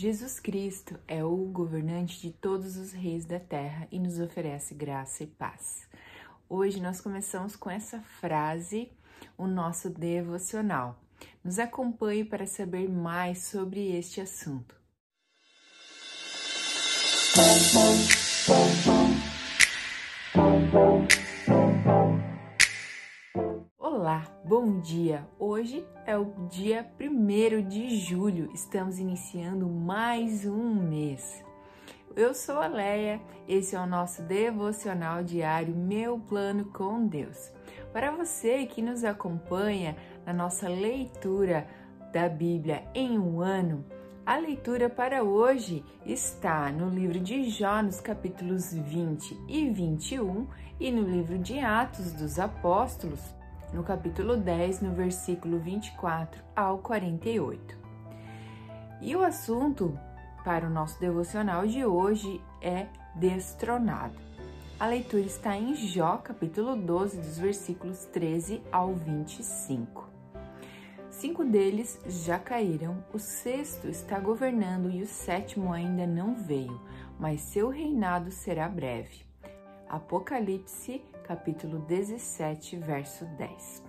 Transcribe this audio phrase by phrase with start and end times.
[0.00, 5.24] Jesus Cristo é o governante de todos os reis da terra e nos oferece graça
[5.24, 5.88] e paz.
[6.48, 8.92] Hoje nós começamos com essa frase,
[9.36, 11.02] o nosso devocional.
[11.42, 14.76] Nos acompanhe para saber mais sobre este assunto.
[24.08, 25.28] Olá, bom dia!
[25.38, 31.44] Hoje é o dia 1 de julho, estamos iniciando mais um mês.
[32.16, 37.52] Eu sou a Leia, esse é o nosso devocional diário Meu Plano com Deus.
[37.92, 41.68] Para você que nos acompanha na nossa leitura
[42.10, 43.84] da Bíblia em um ano,
[44.24, 50.48] a leitura para hoje está no livro de Jó, nos capítulos 20 e 21,
[50.80, 53.36] e no livro de Atos dos Apóstolos,
[53.72, 57.76] no capítulo 10, no versículo 24 ao 48.
[59.00, 59.98] E o assunto
[60.44, 64.14] para o nosso devocional de hoje é destronado.
[64.80, 70.08] A leitura está em Jó, capítulo 12, dos versículos 13 ao 25.
[71.10, 76.80] Cinco deles já caíram, o sexto está governando e o sétimo ainda não veio,
[77.18, 79.27] mas seu reinado será breve.
[79.88, 83.82] Apocalipse, capítulo 17, verso 10.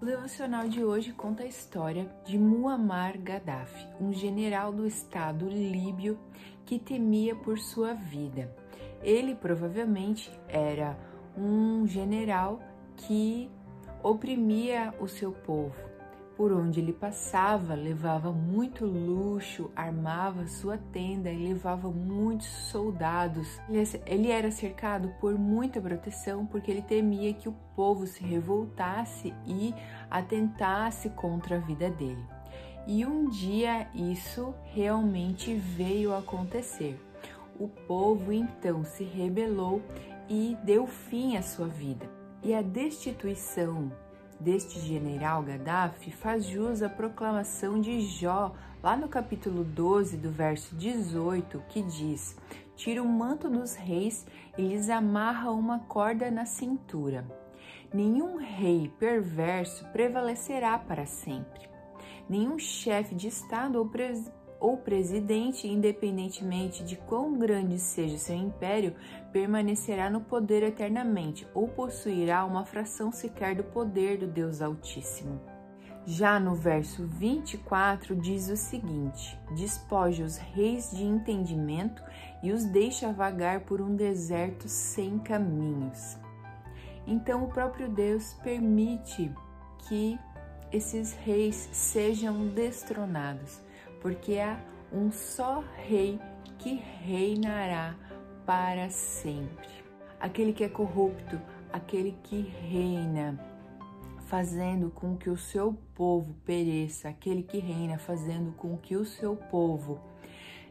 [0.00, 6.16] O devocional de hoje conta a história de Muammar Gaddafi, um general do Estado líbio
[6.64, 8.54] que temia por sua vida.
[9.02, 10.96] Ele provavelmente era
[11.36, 12.60] um general
[12.96, 13.50] que
[14.04, 15.89] oprimia o seu povo
[16.40, 23.60] por onde ele passava, levava muito luxo, armava sua tenda e levava muitos soldados.
[24.06, 29.74] Ele era cercado por muita proteção porque ele temia que o povo se revoltasse e
[30.10, 32.24] atentasse contra a vida dele.
[32.86, 36.98] E um dia isso realmente veio a acontecer.
[37.58, 39.82] O povo então se rebelou
[40.26, 42.08] e deu fim à sua vida.
[42.42, 43.92] E a destituição
[44.40, 48.52] deste general Gaddafi faz jus à proclamação de Jó,
[48.82, 52.36] lá no capítulo 12, do verso 18, que diz:
[52.74, 57.24] Tira o manto dos reis e lhes amarra uma corda na cintura.
[57.92, 61.68] Nenhum rei perverso prevalecerá para sempre.
[62.28, 63.86] Nenhum chefe de Estado ou
[64.60, 68.94] ou presidente, independentemente de quão grande seja seu império,
[69.32, 75.40] permanecerá no poder eternamente ou possuirá uma fração sequer do poder do Deus Altíssimo.
[76.06, 82.02] Já no verso 24 diz o seguinte: Despoja os reis de entendimento
[82.42, 86.18] e os deixa vagar por um deserto sem caminhos.
[87.06, 89.30] Então o próprio Deus permite
[89.88, 90.18] que
[90.72, 93.60] esses reis sejam destronados
[94.00, 94.60] porque há
[94.92, 96.20] um só Rei
[96.58, 97.94] que reinará
[98.44, 99.68] para sempre.
[100.18, 101.40] Aquele que é corrupto,
[101.72, 103.38] aquele que reina,
[104.26, 109.36] fazendo com que o seu povo pereça, aquele que reina, fazendo com que o seu
[109.36, 109.98] povo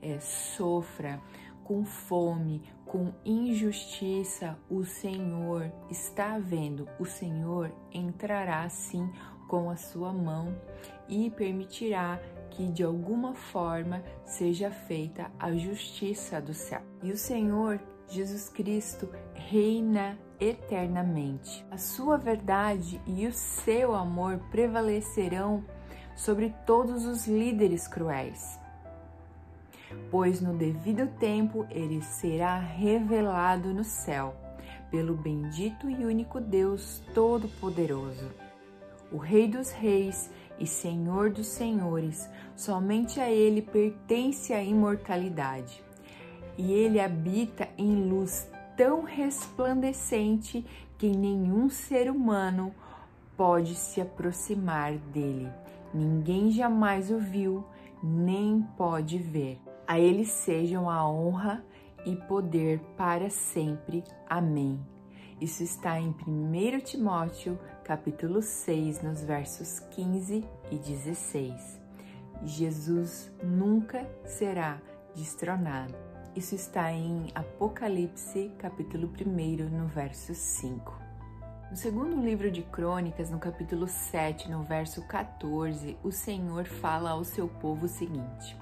[0.00, 1.20] é, sofra
[1.64, 9.10] com fome, com injustiça, o Senhor está vendo, o Senhor entrará sim
[9.48, 10.54] com a sua mão
[11.08, 12.20] e permitirá
[12.50, 16.80] que de alguma forma seja feita a justiça do céu.
[17.02, 21.64] E o Senhor Jesus Cristo reina eternamente.
[21.70, 25.64] A sua verdade e o seu amor prevalecerão
[26.16, 28.58] sobre todos os líderes cruéis.
[30.10, 34.34] Pois no devido tempo ele será revelado no céu,
[34.90, 38.30] pelo bendito e único Deus Todo-Poderoso,
[39.12, 45.82] o Rei dos Reis e Senhor dos Senhores, somente a Ele pertence a imortalidade.
[46.56, 50.64] E Ele habita em luz tão resplandecente
[50.98, 52.74] que nenhum ser humano
[53.36, 55.50] pode se aproximar dele.
[55.92, 57.64] Ninguém jamais o viu,
[58.02, 59.60] nem pode ver.
[59.86, 61.64] A Ele sejam a honra
[62.06, 64.04] e poder para sempre.
[64.28, 64.93] Amém.
[65.40, 71.80] Isso está em 1 Timóteo, capítulo 6, nos versos 15 e 16.
[72.44, 74.80] Jesus nunca será
[75.14, 75.94] destronado.
[76.36, 81.00] Isso está em Apocalipse, capítulo 1, no verso 5.
[81.68, 87.24] No segundo livro de Crônicas, no capítulo 7, no verso 14, o Senhor fala ao
[87.24, 88.56] seu povo o seguinte: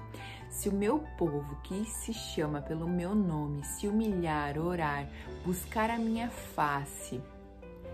[0.53, 5.09] se o meu povo, que se chama pelo meu nome, se humilhar, orar,
[5.43, 7.19] buscar a minha face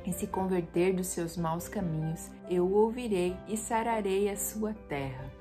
[0.05, 5.31] e se converter dos seus maus caminhos, eu ouvirei e sararei a sua terra.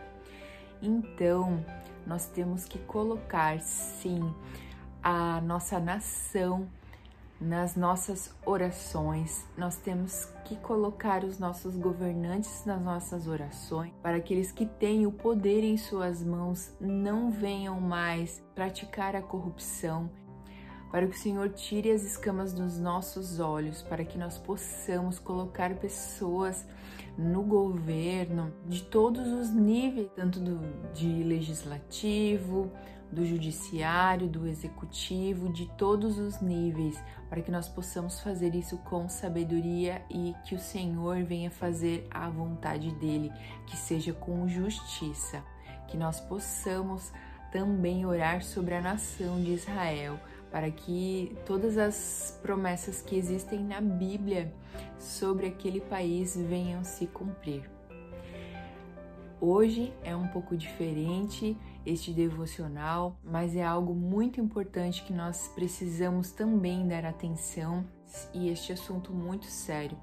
[0.81, 1.63] Então,
[2.07, 4.33] nós temos que colocar sim
[5.03, 6.69] a nossa nação
[7.41, 9.45] nas nossas orações.
[9.57, 15.13] Nós temos que colocar os nossos governantes nas nossas orações, para aqueles que têm o
[15.13, 20.11] poder em suas mãos não venham mais praticar a corrupção,
[20.91, 25.75] para que o Senhor tire as escamas dos nossos olhos, para que nós possamos colocar
[25.75, 26.67] pessoas
[27.17, 32.73] no governo de todos os níveis, tanto do, de legislativo,
[33.11, 39.09] do judiciário, do executivo, de todos os níveis, para que nós possamos fazer isso com
[39.09, 43.33] sabedoria e que o Senhor venha fazer a vontade dele,
[43.67, 45.43] que seja com justiça,
[45.87, 47.11] que nós possamos
[47.51, 50.19] também orar sobre a nação de Israel,
[50.51, 54.53] para que todas as promessas que existem na Bíblia
[54.99, 57.69] sobre aquele país venham se cumprir.
[59.41, 61.57] Hoje é um pouco diferente
[61.89, 67.85] este devocional, mas é algo muito importante que nós precisamos também dar atenção
[68.35, 69.97] e este assunto muito sério,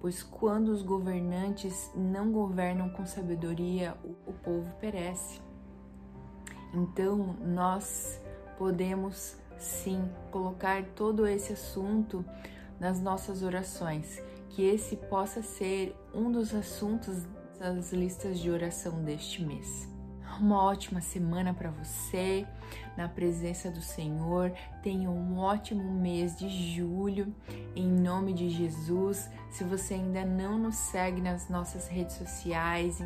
[0.00, 3.96] pois quando os governantes não governam com sabedoria,
[4.26, 5.40] o povo perece.
[6.72, 8.20] Então, nós
[8.56, 12.24] podemos sim colocar todo esse assunto
[12.80, 17.24] nas nossas orações, que esse possa ser um dos assuntos
[17.58, 19.91] das listas de oração deste mês.
[20.40, 22.46] Uma ótima semana para você,
[22.96, 24.52] na presença do Senhor.
[24.82, 27.34] Tenha um ótimo mês de julho,
[27.76, 29.30] em nome de Jesus.
[29.50, 33.02] Se você ainda não nos segue nas nossas redes sociais,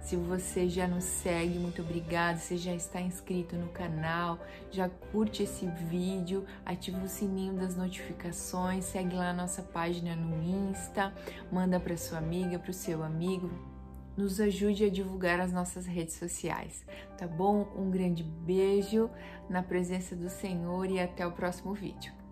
[0.00, 2.38] se você já nos segue, muito obrigado.
[2.38, 4.38] Se já está inscrito no canal,
[4.70, 10.42] já curte esse vídeo, ativa o sininho das notificações, segue lá a nossa página no
[10.42, 11.12] Insta,
[11.50, 13.73] manda para sua amiga, para o seu amigo.
[14.16, 16.86] Nos ajude a divulgar as nossas redes sociais,
[17.18, 17.68] tá bom?
[17.76, 19.10] Um grande beijo
[19.50, 22.23] na presença do Senhor e até o próximo vídeo.